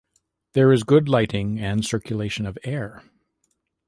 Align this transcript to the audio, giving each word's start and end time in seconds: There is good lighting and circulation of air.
There 0.53 0.71
is 0.71 0.81
good 0.83 1.07
lighting 1.07 1.59
and 1.59 1.85
circulation 1.85 2.47
of 2.47 2.57
air. 2.63 3.03